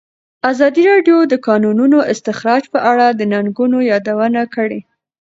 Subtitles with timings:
[0.51, 4.79] ازادي راډیو د د کانونو استخراج په اړه د ننګونو یادونه کړې.